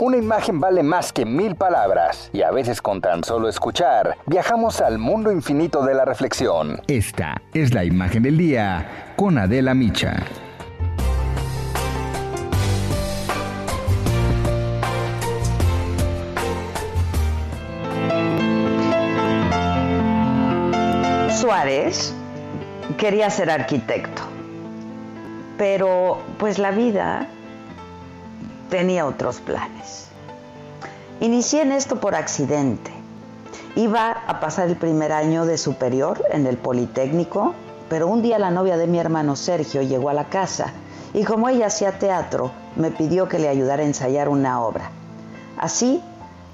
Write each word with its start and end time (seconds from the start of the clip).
Una 0.00 0.16
imagen 0.16 0.58
vale 0.58 0.82
más 0.82 1.12
que 1.12 1.24
mil 1.24 1.54
palabras, 1.54 2.28
y 2.32 2.42
a 2.42 2.50
veces 2.50 2.82
con 2.82 3.00
tan 3.00 3.22
solo 3.22 3.48
escuchar, 3.48 4.16
viajamos 4.26 4.80
al 4.80 4.98
mundo 4.98 5.30
infinito 5.30 5.84
de 5.84 5.94
la 5.94 6.04
reflexión. 6.04 6.80
Esta 6.88 7.40
es 7.52 7.72
la 7.72 7.84
imagen 7.84 8.24
del 8.24 8.36
día 8.36 9.12
con 9.14 9.38
Adela 9.38 9.72
Micha. 9.72 10.16
Suárez 21.30 22.12
quería 22.98 23.30
ser 23.30 23.48
arquitecto, 23.48 24.22
pero 25.56 26.18
pues 26.38 26.58
la 26.58 26.72
vida 26.72 27.28
tenía 28.74 29.06
otros 29.06 29.38
planes. 29.38 30.08
Inicié 31.20 31.62
en 31.62 31.70
esto 31.70 32.00
por 32.00 32.16
accidente. 32.16 32.90
Iba 33.76 34.10
a 34.10 34.40
pasar 34.40 34.68
el 34.68 34.74
primer 34.74 35.12
año 35.12 35.46
de 35.46 35.58
superior 35.58 36.24
en 36.32 36.44
el 36.48 36.56
Politécnico, 36.56 37.54
pero 37.88 38.08
un 38.08 38.20
día 38.20 38.36
la 38.40 38.50
novia 38.50 38.76
de 38.76 38.88
mi 38.88 38.98
hermano 38.98 39.36
Sergio 39.36 39.80
llegó 39.82 40.08
a 40.08 40.12
la 40.12 40.24
casa 40.24 40.72
y 41.12 41.22
como 41.22 41.48
ella 41.48 41.66
hacía 41.66 42.00
teatro, 42.00 42.50
me 42.74 42.90
pidió 42.90 43.28
que 43.28 43.38
le 43.38 43.48
ayudara 43.48 43.84
a 43.84 43.86
ensayar 43.86 44.28
una 44.28 44.60
obra. 44.60 44.90
Así 45.56 46.02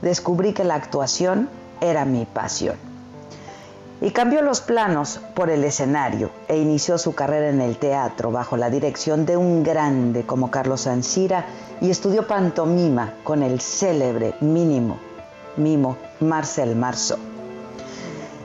descubrí 0.02 0.52
que 0.52 0.64
la 0.64 0.74
actuación 0.74 1.48
era 1.80 2.04
mi 2.04 2.26
pasión 2.26 2.89
y 4.00 4.10
cambió 4.10 4.42
los 4.42 4.60
planos 4.60 5.20
por 5.34 5.50
el 5.50 5.64
escenario 5.64 6.30
e 6.48 6.58
inició 6.58 6.98
su 6.98 7.14
carrera 7.14 7.48
en 7.48 7.60
el 7.60 7.76
teatro 7.76 8.30
bajo 8.30 8.56
la 8.56 8.70
dirección 8.70 9.26
de 9.26 9.36
un 9.36 9.62
grande 9.62 10.24
como 10.24 10.50
Carlos 10.50 10.86
Ansira 10.86 11.46
y 11.80 11.90
estudió 11.90 12.26
pantomima 12.26 13.14
con 13.24 13.42
el 13.42 13.60
célebre 13.60 14.34
mínimo 14.40 15.10
mimo 15.56 15.96
Marcel 16.20 16.76
Marceau. 16.76 17.18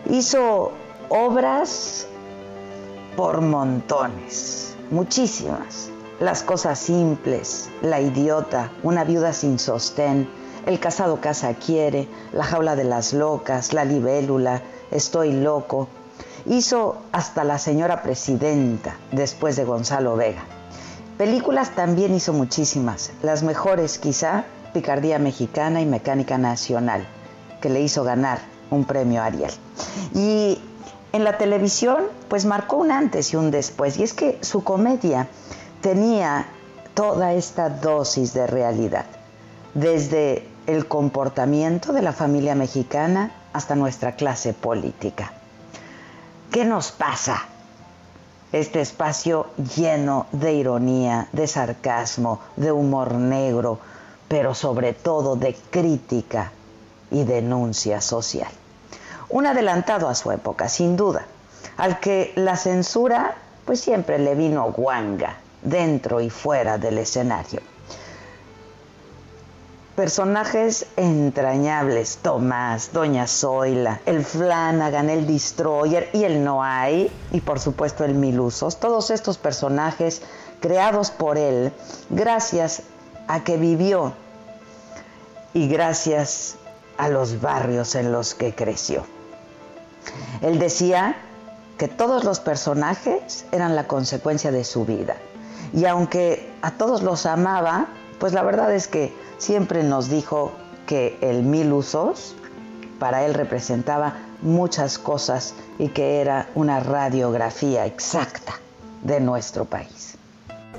Hizo 0.09 0.71
obras 1.09 2.07
por 3.15 3.41
montones, 3.41 4.75
muchísimas. 4.91 5.89
Las 6.19 6.43
cosas 6.43 6.79
simples, 6.79 7.69
La 7.81 7.99
idiota, 7.99 8.71
Una 8.83 9.03
viuda 9.03 9.33
sin 9.33 9.59
sostén, 9.59 10.29
El 10.65 10.79
casado 10.79 11.19
casa 11.19 11.53
quiere, 11.55 12.07
La 12.31 12.43
jaula 12.43 12.75
de 12.75 12.85
las 12.85 13.13
locas, 13.13 13.73
La 13.73 13.83
libélula, 13.83 14.61
Estoy 14.91 15.31
loco. 15.31 15.87
Hizo 16.45 16.97
hasta 17.11 17.43
La 17.43 17.57
señora 17.57 18.03
presidenta 18.03 18.97
después 19.11 19.55
de 19.55 19.65
Gonzalo 19.65 20.15
Vega. 20.15 20.43
Películas 21.17 21.71
también 21.75 22.13
hizo 22.13 22.33
muchísimas, 22.33 23.11
las 23.23 23.41
mejores 23.41 23.97
quizá 23.97 24.45
Picardía 24.73 25.17
Mexicana 25.17 25.79
y 25.79 25.85
Mecánica 25.85 26.37
Nacional, 26.37 27.07
que 27.61 27.69
le 27.69 27.79
hizo 27.79 28.03
ganar 28.03 28.39
un 28.69 28.83
premio 28.83 29.23
Ariel. 29.23 29.51
Y 30.13 30.59
en 31.13 31.23
la 31.23 31.37
televisión, 31.37 32.03
pues 32.27 32.43
marcó 32.45 32.75
un 32.75 32.91
antes 32.91 33.31
y 33.31 33.37
un 33.37 33.49
después, 33.49 33.97
y 33.97 34.03
es 34.03 34.13
que 34.13 34.37
su 34.41 34.65
comedia 34.65 35.29
tenía 35.79 36.47
toda 36.93 37.33
esta 37.33 37.69
dosis 37.69 38.33
de 38.33 38.47
realidad, 38.47 39.05
desde 39.73 40.45
el 40.67 40.87
comportamiento 40.87 41.93
de 41.93 42.01
la 42.01 42.11
familia 42.11 42.55
mexicana 42.55 43.31
hasta 43.55 43.73
nuestra 43.73 44.17
clase 44.17 44.53
política. 44.53 45.31
¿Qué 46.51 46.65
nos 46.65 46.91
pasa? 46.91 47.45
Este 48.51 48.81
espacio 48.81 49.47
lleno 49.77 50.27
de 50.33 50.53
ironía, 50.53 51.29
de 51.31 51.47
sarcasmo, 51.47 52.41
de 52.57 52.73
humor 52.73 53.13
negro, 53.13 53.79
pero 54.27 54.53
sobre 54.53 54.91
todo 54.91 55.37
de 55.37 55.55
crítica 55.69 56.51
y 57.11 57.23
denuncia 57.23 58.01
social. 58.01 58.51
Un 59.29 59.45
adelantado 59.45 60.09
a 60.09 60.15
su 60.15 60.31
época, 60.31 60.67
sin 60.67 60.97
duda, 60.97 61.25
al 61.77 62.01
que 62.01 62.33
la 62.35 62.57
censura 62.57 63.35
pues 63.63 63.79
siempre 63.79 64.19
le 64.19 64.35
vino 64.35 64.69
guanga, 64.73 65.37
dentro 65.61 66.19
y 66.19 66.29
fuera 66.29 66.77
del 66.77 66.97
escenario 66.97 67.61
personajes 69.95 70.87
entrañables, 70.97 72.17
Tomás, 72.21 72.91
Doña 72.91 73.27
Zoila, 73.27 74.01
el 74.05 74.25
Flanagan, 74.25 75.09
el 75.09 75.25
Destroyer 75.25 76.09
y 76.11 76.25
el 76.25 76.43
Noay, 76.43 77.09
y 77.31 77.41
por 77.41 77.59
supuesto 77.59 78.03
el 78.03 78.13
Milusos, 78.13 78.77
todos 78.79 79.09
estos 79.09 79.37
personajes 79.37 80.21
creados 80.59 81.11
por 81.11 81.37
él 81.37 81.71
gracias 82.09 82.83
a 83.27 83.43
que 83.43 83.57
vivió 83.57 84.13
y 85.53 85.69
gracias 85.69 86.55
a 86.97 87.07
los 87.07 87.39
barrios 87.39 87.95
en 87.95 88.11
los 88.11 88.35
que 88.35 88.53
creció. 88.53 89.05
Él 90.41 90.59
decía 90.59 91.15
que 91.77 91.87
todos 91.87 92.25
los 92.25 92.41
personajes 92.41 93.45
eran 93.51 93.75
la 93.75 93.87
consecuencia 93.87 94.51
de 94.51 94.63
su 94.63 94.85
vida. 94.85 95.15
Y 95.73 95.85
aunque 95.85 96.53
a 96.61 96.71
todos 96.71 97.01
los 97.03 97.25
amaba, 97.25 97.87
pues 98.19 98.33
la 98.33 98.43
verdad 98.43 98.73
es 98.73 98.87
que 98.87 99.13
siempre 99.37 99.83
nos 99.83 100.09
dijo 100.09 100.53
que 100.85 101.17
el 101.21 101.43
mil 101.43 101.71
usos 101.73 102.35
para 102.99 103.25
él 103.25 103.33
representaba 103.33 104.17
muchas 104.41 104.97
cosas 104.97 105.53
y 105.79 105.89
que 105.89 106.21
era 106.21 106.49
una 106.55 106.79
radiografía 106.79 107.85
exacta 107.85 108.59
de 109.03 109.19
nuestro 109.19 109.65
país. 109.65 110.15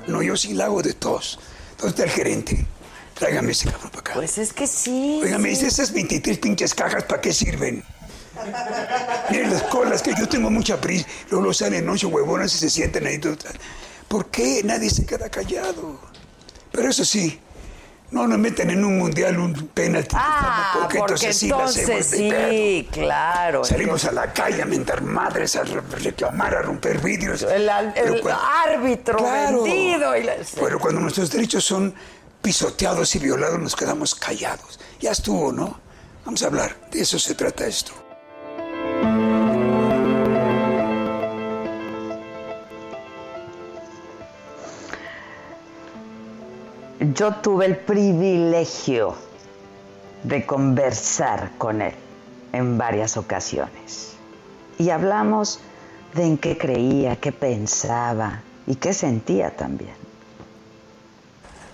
No, 0.07 0.21
yo 0.21 0.37
sí 0.37 0.53
la 0.53 0.65
hago 0.65 0.81
de 0.81 0.93
todos. 0.93 1.39
¿Dónde 1.77 1.89
está 1.89 2.03
el 2.03 2.09
gerente? 2.09 2.65
Tráigame 3.13 3.51
ese 3.51 3.69
cabrón 3.69 3.89
para 3.89 3.99
acá. 3.99 4.13
Pues 4.13 4.37
es 4.37 4.53
que 4.53 4.67
sí. 4.67 5.19
Oiga, 5.23 5.37
me 5.37 5.49
dice, 5.49 5.67
esas 5.67 5.91
23 5.91 6.37
pinches 6.39 6.73
cajas, 6.73 7.03
¿para 7.03 7.21
qué 7.21 7.33
sirven? 7.33 7.83
Miren 9.29 9.51
las 9.51 9.63
colas, 9.63 10.01
que 10.01 10.13
yo 10.17 10.27
tengo 10.27 10.49
mucha 10.49 10.79
prisa. 10.79 11.07
Luego 11.31 11.53
salen 11.53 11.89
ocho 11.89 12.09
huevonas 12.09 12.53
y 12.55 12.57
se 12.59 12.69
sienten 12.69 13.07
ahí. 13.07 13.19
¿Por 14.07 14.27
qué 14.27 14.61
nadie 14.63 14.89
se 14.89 15.05
queda 15.05 15.29
callado? 15.29 15.99
Pero 16.71 16.89
eso 16.89 17.03
sí, 17.03 17.39
no 18.11 18.27
nos 18.27 18.39
meten 18.39 18.69
en 18.69 18.85
un 18.85 18.97
mundial 18.97 19.37
un 19.39 19.53
penalti. 19.73 20.15
Ah, 20.17 20.79
porque, 20.79 20.99
entonces, 20.99 21.35
sí, 21.35 21.51
sí 22.03 22.87
claro. 22.91 23.63
Salimos 23.63 24.05
a 24.05 24.11
la 24.11 24.31
calle 24.31 24.61
a 24.61 24.65
mentar 24.65 25.01
madres, 25.01 25.55
a 25.55 25.63
reclamar, 25.63 26.55
a 26.55 26.61
romper 26.61 26.99
vidrios. 26.99 27.43
El, 27.43 27.69
árbitro 27.69 29.19
vendido. 29.21 30.13
Pero 30.55 30.79
cuando 30.79 31.01
nuestros 31.01 31.29
derechos 31.29 31.65
son 31.65 31.93
pisoteados 32.41 33.13
y 33.15 33.19
violados, 33.19 33.59
nos 33.59 33.75
quedamos 33.75 34.15
callados. 34.15 34.79
Ya 35.01 35.11
estuvo, 35.11 35.51
¿no? 35.51 35.79
Vamos 36.25 36.43
a 36.43 36.47
hablar. 36.47 36.77
De 36.91 37.01
eso 37.01 37.19
se 37.19 37.35
trata 37.35 37.67
esto. 37.67 38.06
Yo 46.99 47.35
tuve 47.35 47.65
el 47.65 47.77
privilegio 47.77 49.15
de 50.23 50.45
conversar 50.45 51.51
con 51.57 51.81
él 51.81 51.93
en 52.53 52.77
varias 52.77 53.17
ocasiones. 53.17 54.15
Y 54.77 54.89
hablamos 54.89 55.59
de 56.13 56.23
en 56.25 56.37
qué 56.37 56.57
creía, 56.57 57.15
qué 57.15 57.31
pensaba 57.31 58.41
y 58.65 58.75
qué 58.75 58.93
sentía 58.93 59.55
también. 59.55 59.95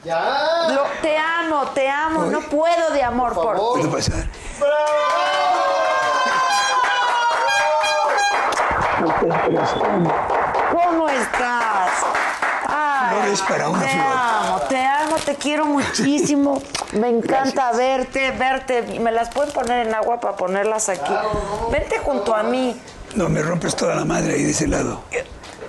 ¡Ya! 0.04 0.90
te 1.02 1.18
amo, 1.18 1.68
te 1.74 1.90
amo, 1.90 2.26
no 2.26 2.42
puedo 2.42 2.92
de 2.92 3.04
amor 3.04 3.34
por, 3.34 3.56
por 3.56 3.82
ti. 3.82 3.88
pasar? 3.88 4.28
¿Cómo 10.72 11.10
estás? 11.10 11.93
Ay, 13.24 13.34
para 13.48 13.70
una 13.70 13.82
te 13.82 13.92
amo, 13.92 14.60
te 14.70 14.86
amo, 14.86 15.16
te 15.18 15.36
quiero 15.36 15.66
muchísimo. 15.66 16.62
Me 16.94 17.10
encanta 17.10 17.72
verte, 17.72 18.32
verte. 18.32 19.00
¿Me 19.00 19.12
las 19.12 19.30
pueden 19.30 19.52
poner 19.54 19.88
en 19.88 19.94
agua 19.94 20.20
para 20.20 20.36
ponerlas 20.36 20.90
aquí? 20.90 21.14
Vente 21.72 22.00
junto 22.00 22.36
a 22.36 22.44
mí. 22.44 22.80
No, 23.16 23.30
me 23.30 23.42
rompes 23.42 23.76
toda 23.76 23.96
la 23.96 24.06
madre 24.06 24.34
ahí 24.34 24.44
de 24.44 24.52
ese 24.52 24.68
lado. 24.68 25.02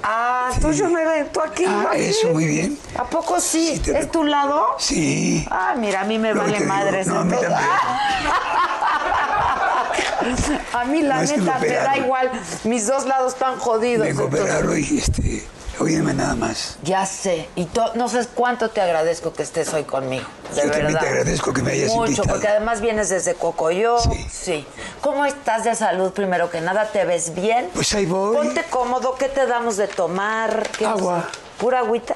Ah, 0.03 0.51
tú 0.61 0.71
yo 0.73 0.89
me 0.91 1.25
tú 1.33 1.41
aquí. 1.41 1.65
Ah, 1.67 1.87
aquí. 1.93 2.03
eso, 2.03 2.29
muy 2.29 2.45
bien. 2.47 2.79
¿A 2.99 3.05
poco 3.05 3.41
sí? 3.41 3.81
¿Es 3.87 4.11
tu 4.11 4.25
lado? 4.25 4.75
Sí. 4.79 5.47
Ah, 5.51 5.75
mira, 5.77 6.03
a 6.03 6.05
mí 6.05 6.19
me 6.19 6.35
Lo 6.35 6.43
vale 6.43 6.61
madres. 6.61 7.07
no, 7.07 7.21
a 7.21 7.25
mí 7.25 7.33
entonces- 7.33 7.59
a 10.75 10.85
mí 10.85 11.03
la 11.03 11.17
No, 11.17 11.23
neta 11.23 11.59
me 11.59 11.69
da 11.69 11.97
igual. 11.97 12.31
Mis 12.65 12.87
dos 12.87 13.07
lados 13.07 13.33
están 13.33 13.59
jodidos. 13.59 14.07
Me 14.07 14.15
cooperaron 14.15 14.79
y 14.79 14.99
este, 14.99 15.47
óyeme 15.81 16.15
nada 16.15 16.35
más. 16.35 16.77
Ya 16.83 17.05
sé. 17.07 17.49
Y 17.57 17.69
no 17.95 18.09
sé 18.09 18.27
cuánto 18.35 18.71
te 18.71 18.81
agradezco 18.81 19.33
que 19.33 19.43
estés 19.43 19.73
hoy 19.75 19.85
conmigo. 19.85 20.25
De 20.55 20.57
Yo 20.57 20.63
también 20.63 20.87
verdad. 20.87 21.01
te 21.01 21.09
agradezco 21.09 21.53
que 21.53 21.63
me 21.63 21.73
hayas 21.73 21.89
Mucho, 21.93 22.07
invitado. 22.13 22.29
porque 22.29 22.49
además 22.49 22.81
vienes 22.81 23.09
desde 23.09 23.35
Cocoyo. 23.35 23.97
Sí. 24.31 24.67
¿Cómo 25.01 25.25
estás 25.25 25.65
de 25.65 25.75
salud 25.75 26.13
primero 26.13 26.51
que 26.51 26.61
nada? 26.61 26.87
¿Te 26.91 27.05
ves 27.05 27.35
bien? 27.35 27.69
Pues 27.75 27.95
ahí 27.95 28.07
voy. 28.07 28.37
Ponte 28.37 28.65
cómodo. 28.71 29.15
¿Qué 29.17 29.29
te 29.29 29.47
damos 29.47 29.77
de 29.77 29.89
tomar? 29.89 30.69
¿Qué- 30.79 30.87
Agua. 30.87 31.29
¿Pura 31.59 31.81
agüita? 31.81 32.15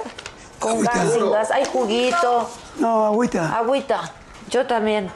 Con 0.58 0.72
Agüita. 0.72 0.92
gas, 0.94 1.12
sin 1.12 1.30
gas. 1.30 1.50
Hay 1.50 1.64
juguito. 1.64 2.50
No, 2.78 3.06
agüita. 3.06 3.56
Agüita. 3.56 4.12
Yo 4.50 4.66
también. 4.66 5.10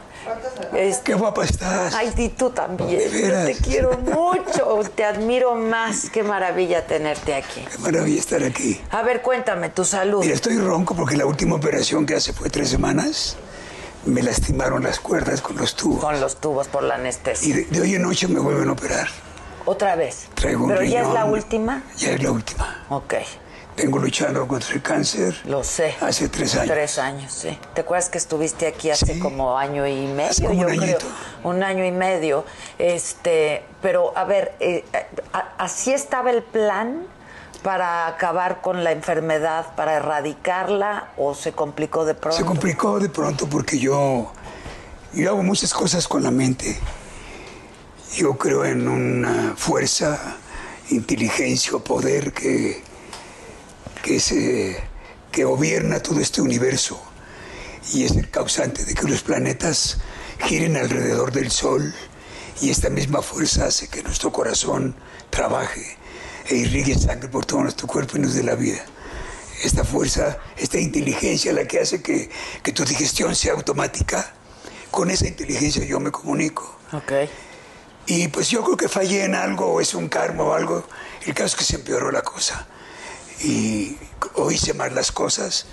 Este, 0.74 1.04
Qué 1.04 1.14
guapa 1.14 1.44
estás. 1.44 1.94
Ay, 1.94 2.12
y 2.16 2.28
tú 2.30 2.50
también. 2.50 2.90
Yo 2.90 3.44
te 3.44 3.56
quiero 3.62 3.98
mucho. 3.98 4.80
Te 4.94 5.04
admiro 5.04 5.54
más. 5.54 6.10
Qué 6.10 6.22
maravilla 6.22 6.86
tenerte 6.86 7.34
aquí. 7.34 7.64
Qué 7.70 7.78
maravilla 7.78 8.18
estar 8.20 8.42
aquí. 8.42 8.80
A 8.90 9.02
ver, 9.02 9.22
cuéntame 9.22 9.68
tu 9.70 9.84
salud. 9.84 10.20
Mira, 10.20 10.34
estoy 10.34 10.58
ronco 10.58 10.94
porque 10.94 11.16
la 11.16 11.26
última 11.26 11.56
operación 11.56 12.06
que 12.06 12.14
hace 12.14 12.32
fue 12.32 12.50
tres 12.50 12.68
semanas. 12.68 13.36
Me 14.04 14.22
lastimaron 14.22 14.82
las 14.82 14.98
cuerdas 14.98 15.40
con 15.40 15.56
los 15.56 15.76
tubos. 15.76 16.00
Con 16.00 16.20
los 16.20 16.40
tubos 16.40 16.66
por 16.68 16.82
la 16.82 16.96
anestesia. 16.96 17.48
Y 17.48 17.52
de, 17.52 17.64
de 17.66 17.80
hoy 17.80 17.94
en 17.94 18.02
noche 18.02 18.26
me 18.26 18.40
vuelven 18.40 18.68
a 18.68 18.72
operar. 18.72 19.08
Otra 19.64 19.94
vez. 19.94 20.26
Traigo 20.34 20.64
un 20.64 20.70
Pero 20.70 20.82
ya 20.82 21.02
es 21.02 21.08
la 21.08 21.24
última. 21.24 21.82
Ya 21.96 22.10
es 22.12 22.22
la 22.22 22.32
última. 22.32 22.84
Ok, 22.88 23.14
Vengo 23.76 23.98
luchando 23.98 24.46
contra 24.46 24.74
el 24.74 24.82
cáncer. 24.82 25.34
lo 25.46 25.64
sé. 25.64 25.94
Hace 26.00 26.28
tres 26.28 26.54
años. 26.56 26.66
Tres 26.70 26.98
años, 26.98 27.32
sí. 27.32 27.58
¿Te 27.74 27.80
acuerdas 27.80 28.10
que 28.10 28.18
estuviste 28.18 28.66
aquí 28.66 28.90
hace 28.90 29.14
Sí. 29.14 29.18
como 29.18 29.56
año 29.58 29.86
y 29.86 30.06
medio? 30.08 30.30
Hace 30.30 30.44
como 30.44 30.62
yo 30.62 30.68
un 30.68 30.76
creo. 30.76 30.98
Un 31.44 31.62
año 31.62 31.84
y 31.84 31.90
medio. 31.90 32.44
Este, 32.78 33.64
pero 33.80 34.12
a 34.16 34.24
ver, 34.24 34.54
eh, 34.60 34.84
¿así 35.58 35.92
estaba 35.92 36.30
el 36.30 36.42
plan 36.42 37.02
para 37.62 38.06
acabar 38.08 38.60
con 38.60 38.84
la 38.84 38.92
enfermedad, 38.92 39.74
para 39.74 39.94
erradicarla 39.94 41.08
o 41.16 41.34
se 41.34 41.52
complicó 41.52 42.04
de 42.04 42.14
pronto? 42.14 42.36
Se 42.36 42.44
complicó 42.44 43.00
de 43.00 43.08
pronto 43.08 43.46
porque 43.48 43.78
yo, 43.78 44.32
yo 45.14 45.30
hago 45.30 45.42
muchas 45.42 45.72
cosas 45.72 46.06
con 46.06 46.22
la 46.22 46.30
mente. 46.30 46.78
Yo 48.16 48.34
creo 48.36 48.66
en 48.66 48.86
una 48.86 49.54
fuerza, 49.56 50.36
inteligencia 50.90 51.72
o 51.74 51.78
poder 51.80 52.32
que, 52.34 52.82
que, 54.02 54.82
que 55.30 55.44
gobierna 55.44 56.00
todo 56.00 56.20
este 56.20 56.42
universo 56.42 57.00
y 57.92 58.04
es 58.04 58.12
el 58.12 58.30
causante 58.30 58.84
de 58.84 58.94
que 58.94 59.08
los 59.08 59.22
planetas 59.22 59.98
giren 60.40 60.76
alrededor 60.76 61.32
del 61.32 61.50
Sol 61.50 61.94
y 62.60 62.70
esta 62.70 62.90
misma 62.90 63.22
fuerza 63.22 63.66
hace 63.66 63.88
que 63.88 64.02
nuestro 64.02 64.30
corazón 64.32 64.94
trabaje 65.30 65.96
e 66.48 66.56
irrigue 66.56 66.98
sangre 66.98 67.28
por 67.28 67.44
todo 67.46 67.62
nuestro 67.62 67.86
cuerpo 67.86 68.16
y 68.16 68.20
nos 68.20 68.34
dé 68.34 68.42
la 68.42 68.54
vida. 68.54 68.84
Esta 69.62 69.84
fuerza, 69.84 70.38
esta 70.56 70.78
inteligencia 70.78 71.52
la 71.52 71.66
que 71.66 71.80
hace 71.80 72.02
que, 72.02 72.30
que 72.62 72.72
tu 72.72 72.84
digestión 72.84 73.34
sea 73.34 73.52
automática, 73.52 74.34
con 74.90 75.10
esa 75.10 75.26
inteligencia 75.26 75.84
yo 75.84 76.00
me 76.00 76.10
comunico. 76.10 76.78
Ok. 76.92 77.12
Y 78.06 78.28
pues 78.28 78.50
yo 78.50 78.62
creo 78.64 78.76
que 78.76 78.88
fallé 78.88 79.24
en 79.24 79.34
algo, 79.34 79.66
o 79.66 79.80
es 79.80 79.94
un 79.94 80.08
karma 80.08 80.42
o 80.42 80.52
algo. 80.52 80.84
El 81.24 81.34
caso 81.34 81.46
es 81.46 81.56
que 81.56 81.64
se 81.64 81.76
empeoró 81.76 82.10
la 82.10 82.22
cosa. 82.22 82.66
Y 83.40 83.98
o 84.34 84.50
hice 84.50 84.74
mal 84.74 84.94
las 84.94 85.10
cosas 85.12 85.66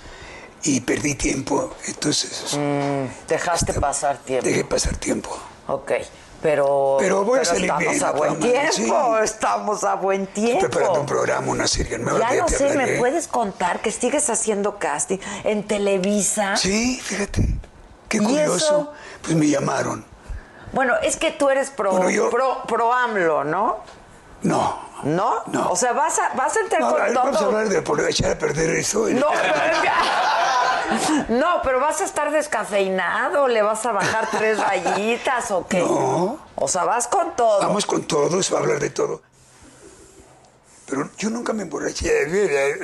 y 0.63 0.81
perdí 0.81 1.15
tiempo. 1.15 1.73
Entonces 1.87 2.57
Dejaste 3.27 3.73
pasar 3.73 4.17
tiempo. 4.19 4.45
dejé 4.47 4.63
pasar 4.65 4.95
tiempo. 4.97 5.37
Ok. 5.67 5.91
Pero, 6.41 6.95
Pero 6.99 7.25
voy 7.25 7.39
a 7.39 7.43
salir 7.45 7.63
estamos 7.65 7.83
bien, 7.91 8.03
a 8.05 8.11
buen 8.11 8.39
tiempo, 8.39 8.71
sí. 8.71 8.89
estamos 9.25 9.83
a 9.83 9.95
buen 9.95 10.21
Estoy 10.21 10.43
tiempo. 10.45 10.69
preparando 10.69 11.01
un 11.01 11.05
programa, 11.05 11.47
una 11.51 11.67
serie 11.67 11.97
nueva. 11.99 12.17
Ya 12.33 12.41
no 12.41 12.47
sé, 12.47 12.75
¿me 12.77 12.97
puedes 12.97 13.27
contar 13.27 13.81
que 13.81 13.91
sigues 13.91 14.29
haciendo 14.29 14.79
casting 14.79 15.17
en 15.43 15.67
Televisa? 15.67 16.55
Sí, 16.55 16.97
fíjate. 17.03 17.45
Qué 18.07 18.17
¿Y 18.17 18.19
curioso. 18.21 18.55
eso? 18.55 18.93
Pues 19.21 19.35
me 19.35 19.47
llamaron. 19.49 20.05
Bueno, 20.71 20.93
es 21.03 21.17
que 21.17 21.31
tú 21.31 21.49
eres 21.49 21.71
pro, 21.71 21.91
Bueno, 21.91 22.09
yo- 22.09 22.29
pro, 22.29 22.63
pro 22.67 22.93
AMLO, 22.93 23.43
¿no? 23.43 23.79
No. 24.43 24.79
¿No? 25.03 25.43
No. 25.47 25.69
O 25.71 25.75
sea, 25.75 25.93
vas 25.93 26.19
a, 26.19 26.33
vas 26.35 26.55
a 26.55 26.59
entrar 26.61 26.81
No, 26.81 26.87
a 26.87 26.91
con 26.91 27.01
ver, 27.01 27.13
todo. 27.13 27.23
vamos 27.23 27.41
a 27.41 27.45
hablar 27.45 27.69
de 27.69 27.81
por 27.81 27.99
echar 28.09 28.31
a 28.31 28.37
perder 28.37 28.69
eso. 28.71 29.07
No, 29.09 29.27
pero, 29.31 29.53
no, 31.29 31.61
pero 31.63 31.79
vas 31.79 32.01
a 32.01 32.05
estar 32.05 32.31
descafeinado, 32.31 33.47
le 33.47 33.61
vas 33.61 33.85
a 33.85 33.91
bajar 33.91 34.27
tres 34.31 34.59
rayitas 34.65 35.51
o 35.51 35.67
qué. 35.67 35.79
No. 35.79 36.39
O 36.55 36.67
sea, 36.67 36.83
vas 36.83 37.07
con 37.07 37.35
todo. 37.35 37.59
Vamos 37.59 37.85
con 37.85 38.03
todo, 38.03 38.41
se 38.43 38.53
va 38.53 38.59
a 38.59 38.63
hablar 38.63 38.79
de 38.79 38.89
todo. 38.89 39.21
Pero 40.87 41.09
yo 41.17 41.29
nunca 41.29 41.53
me 41.53 41.63
emborraché, 41.63 42.25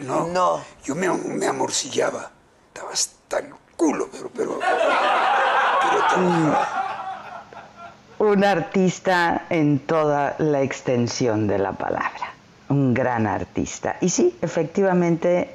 no. 0.04 0.28
No. 0.28 0.64
Yo 0.84 0.94
me, 0.96 1.10
me 1.10 1.48
amorcillaba. 1.48 2.30
Estaba 2.68 2.92
hasta 2.92 3.40
el 3.40 3.54
culo, 3.76 4.08
pero, 4.12 4.30
pero, 4.30 4.60
pero. 4.60 6.58
Un 8.18 8.44
artista 8.46 9.46
en 9.50 9.80
toda 9.80 10.36
la 10.40 10.62
extensión 10.62 11.48
de 11.48 11.58
la 11.58 11.74
palabra. 11.74 12.34
Un 12.70 12.94
gran 12.94 13.28
artista. 13.28 13.98
Y 14.00 14.10
sí, 14.10 14.38
efectivamente, 14.42 15.54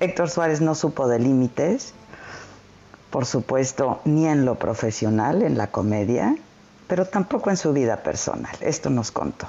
Héctor 0.00 0.28
Suárez 0.28 0.60
no 0.60 0.74
supo 0.74 1.06
de 1.06 1.20
límites, 1.20 1.94
por 3.10 3.26
supuesto, 3.26 4.00
ni 4.04 4.26
en 4.26 4.44
lo 4.44 4.56
profesional, 4.56 5.42
en 5.42 5.56
la 5.56 5.68
comedia, 5.68 6.36
pero 6.88 7.06
tampoco 7.06 7.50
en 7.50 7.56
su 7.56 7.72
vida 7.72 8.02
personal. 8.02 8.56
Esto 8.60 8.90
nos 8.90 9.12
contó. 9.12 9.46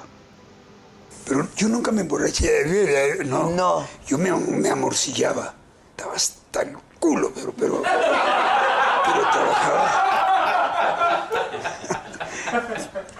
Pero 1.26 1.48
yo 1.56 1.68
nunca 1.68 1.90
me 1.90 2.02
emborraché, 2.02 3.24
no. 3.24 3.50
No. 3.50 3.84
Yo 4.06 4.18
me, 4.18 4.30
me 4.30 4.70
amorcillaba. 4.70 5.52
Estaba 5.90 6.14
hasta 6.14 6.62
el 6.62 6.76
culo, 7.00 7.32
pero, 7.34 7.52
pero, 7.58 7.82
pero 7.82 9.20
trabajaba. 9.32 10.06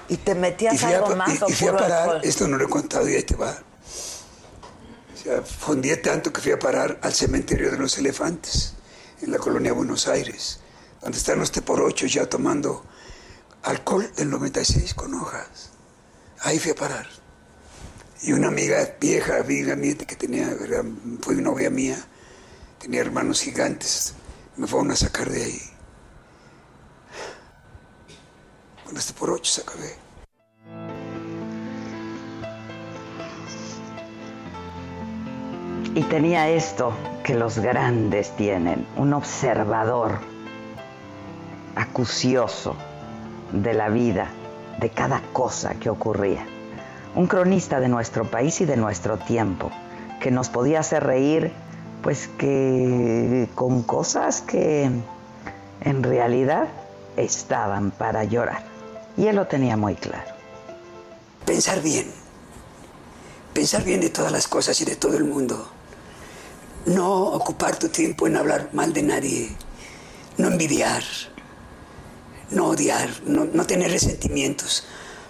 ¿Y 0.09 0.17
te 0.19 0.35
metías 0.35 0.75
Y 0.75 0.79
fui 0.79 0.93
a, 0.93 0.97
algo 0.97 1.09
pa- 1.11 1.15
más 1.17 1.35
y- 1.41 1.45
o 1.45 1.49
y 1.49 1.53
fui 1.53 1.69
a 1.69 1.77
parar, 1.77 2.03
alcohol? 2.03 2.21
esto 2.25 2.49
no 2.49 2.57
lo 2.57 2.65
he 2.65 2.69
contado 2.69 3.09
y 3.09 3.15
ahí 3.15 3.23
te 3.23 3.35
va. 3.37 3.57
O 5.15 5.19
sea, 5.23 5.43
fondié 5.43 5.97
tanto 5.97 6.33
que 6.33 6.41
fui 6.41 6.53
a 6.53 6.59
parar 6.59 6.99
al 7.03 7.13
cementerio 7.13 7.71
de 7.71 7.79
los 7.79 7.99
elefantes, 7.99 8.75
en 9.23 9.33
la 9.33 9.39
colonia 9.39 9.73
Buenos 9.73 10.07
Aires, 10.09 10.61
donde 11.01 11.19
están 11.19 11.39
los 11.39 11.51
teporochos 11.51 12.13
ya 12.13 12.27
tomando 12.29 12.85
alcohol 13.63 14.11
del 14.17 14.31
96 14.31 14.95
con 14.95 15.15
hojas. 15.15 15.71
Ahí 16.41 16.59
fui 16.59 16.73
a 16.73 16.75
parar. 16.75 17.07
Y 18.23 18.33
una 18.33 18.49
amiga 18.49 18.95
vieja, 19.01 19.39
amiga 19.39 19.75
mía, 19.75 19.97
que 19.97 20.17
tenía, 20.17 20.51
era- 20.51 20.85
fue 21.23 21.35
novia 21.37 21.71
mía, 21.71 21.99
tenía 22.79 23.01
hermanos 23.01 23.41
gigantes, 23.41 24.15
me 24.57 24.67
fueron 24.67 24.91
a 24.93 24.97
sacar 24.97 25.29
de 25.31 25.43
ahí. 25.45 25.63
Con 28.97 29.01
los 29.01 29.13
teporochos 29.13 29.59
acabé. 29.59 29.95
Y 35.95 36.03
tenía 36.05 36.49
esto 36.49 36.95
que 37.23 37.35
los 37.35 37.59
grandes 37.59 38.35
tienen, 38.37 38.87
un 38.97 39.13
observador 39.13 40.13
acucioso 41.75 42.75
de 43.53 43.75
la 43.75 43.91
vida, 43.91 44.29
de 44.81 44.89
cada 44.89 45.21
cosa 45.35 45.75
que 45.75 45.91
ocurría. 45.91 46.47
Un 47.15 47.27
cronista 47.27 47.81
de 47.81 47.89
nuestro 47.89 48.25
país 48.25 48.63
y 48.63 48.65
de 48.65 48.79
nuestro 48.79 49.19
tiempo, 49.19 49.71
que 50.23 50.31
nos 50.31 50.49
podía 50.49 50.81
hacer 50.81 51.05
reír, 51.05 51.53
pues 52.03 52.29
que 52.39 53.47
con 53.55 53.83
cosas 53.83 54.41
que 54.41 54.91
en 55.83 56.03
realidad 56.03 56.69
estaban 57.19 57.91
para 57.91 58.25
llorar. 58.25 58.76
Y 59.17 59.27
él 59.27 59.37
lo 59.37 59.47
tenía 59.47 59.77
muy 59.77 59.95
claro. 59.95 60.35
Pensar 61.45 61.81
bien. 61.81 62.13
Pensar 63.55 63.85
bien 63.85 64.01
de 64.01 64.11
todas 64.11 64.31
las 64.31 64.49
cosas 64.49 64.81
y 64.81 64.85
de 64.85 64.97
todo 64.97 65.17
el 65.17 65.25
mundo. 65.25 65.71
No 66.87 67.25
ocupar 67.29 67.79
tu 67.79 67.89
tiempo 67.89 68.27
en 68.27 68.37
hablar 68.37 68.71
mal 68.73 68.93
de 68.93 69.03
nadie. 69.03 69.57
No 70.37 70.49
envidiar. 70.49 71.03
No 72.51 72.67
odiar. 72.67 73.09
No, 73.25 73.47
no 73.47 73.67
tener 73.67 73.91
resentimientos. 73.91 74.85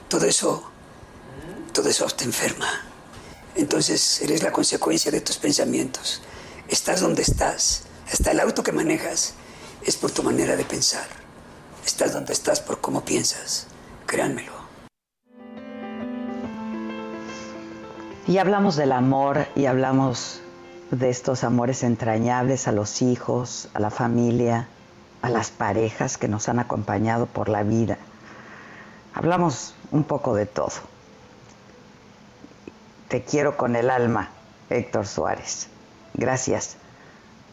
Todo 0.09 0.26
eso, 0.26 0.64
todo 1.73 1.88
eso 1.88 2.07
te 2.07 2.25
enferma. 2.25 2.69
Entonces 3.55 4.21
eres 4.21 4.43
la 4.43 4.52
consecuencia 4.52 5.11
de 5.12 5.21
tus 5.21 5.37
pensamientos. 5.37 6.23
Estás 6.69 7.00
donde 7.00 7.23
estás. 7.23 7.83
Hasta 8.11 8.33
el 8.33 8.40
auto 8.40 8.62
que 8.62 8.73
manejas 8.73 9.35
es 9.83 9.97
por 9.97 10.11
tu 10.11 10.23
manera 10.23 10.57
de 10.57 10.64
pensar. 10.64 11.07
Estás 11.85 12.12
donde 12.12 12.33
estás 12.33 12.61
por 12.61 12.81
cómo 12.81 13.05
piensas. 13.05 13.66
Créanmelo. 14.07 14.53
Y 18.27 18.39
hablamos 18.39 18.77
del 18.77 18.93
amor 18.93 19.47
y 19.55 19.67
hablamos 19.67 20.41
de 20.91 21.11
estos 21.11 21.45
amores 21.45 21.83
entrañables 21.83 22.69
a 22.69 22.73
los 22.73 23.03
hijos, 23.03 23.69
a 23.75 23.81
la 23.81 23.91
familia, 23.91 24.69
a 25.23 25.31
las 25.31 25.51
parejas 25.51 26.19
que 26.19 26.29
nos 26.29 26.49
han 26.49 26.59
acompañado 26.59 27.27
por 27.27 27.49
la 27.49 27.63
vida. 27.63 27.99
Hablamos 29.15 29.75
un 29.91 30.05
poco 30.05 30.35
de 30.35 30.47
todo. 30.47 30.73
Te 33.09 33.23
quiero 33.23 33.57
con 33.57 33.77
el 33.77 33.91
alma, 33.91 34.31
Héctor 34.71 35.07
Suárez. 35.07 35.69
Gracias. 36.15 36.77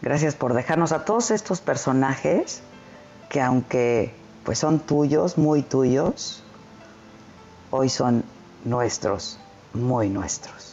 Gracias 0.02 0.36
por 0.36 0.54
dejarnos 0.54 0.92
a 0.92 1.06
todos 1.06 1.32
estos 1.32 1.62
personajes 1.62 2.62
que 3.30 3.42
aunque 3.42 4.14
pues 4.44 4.60
son 4.60 4.80
tuyos, 4.80 5.38
muy 5.38 5.62
tuyos, 5.62 6.43
hoy 7.76 7.90
son 7.90 8.24
nuestros, 8.66 9.40
muy 9.74 10.08
nuestros. 10.08 10.73